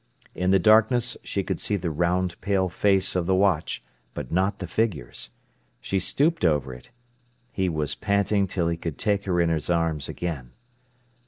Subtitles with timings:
[0.33, 3.83] In the darkness she could see the round, pale face of the watch,
[4.15, 5.29] but not the figures.
[5.79, 6.89] She stooped over it.
[7.51, 10.53] He was panting till he could take her in his arms again.